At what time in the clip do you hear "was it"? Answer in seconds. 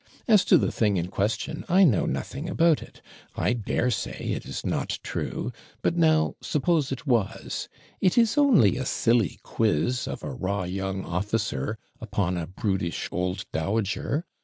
7.05-8.17